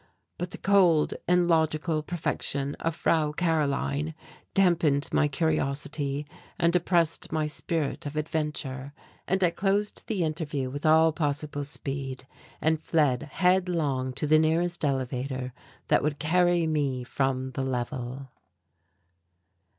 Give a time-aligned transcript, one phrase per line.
[0.39, 4.15] But the cold and logical perfection of Frau Karoline
[4.55, 6.25] dampened my curiosity
[6.57, 8.93] and oppressed my spirit of adventure,
[9.27, 12.25] and I closed the interview with all possible speed
[12.61, 15.53] and fled headlong to the nearest elevator
[15.89, 18.31] that would carry me from the level.